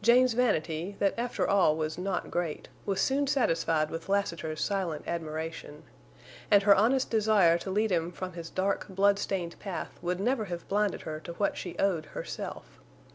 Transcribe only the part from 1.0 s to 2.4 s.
that after all was not